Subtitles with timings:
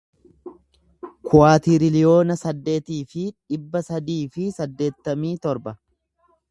[1.31, 5.81] kuwaatiriliyoona saddeetii fi dhibba sadii fi saddeettamii torba